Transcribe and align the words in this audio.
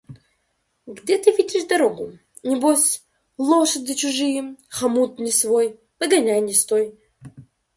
–Где 0.87 1.19
ты 1.19 1.29
видишь 1.29 1.65
дорогу? 1.67 2.17
Небось: 2.41 3.05
лошади 3.37 3.93
чужие, 3.93 4.55
хомут 4.67 5.19
не 5.19 5.29
свой, 5.31 5.79
погоняй 5.99 6.41
не 6.41 6.55
стой. 6.55 6.97